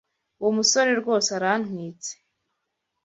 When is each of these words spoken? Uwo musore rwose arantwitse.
Uwo 0.39 0.51
musore 0.57 0.91
rwose 1.01 1.29
arantwitse. 1.37 2.11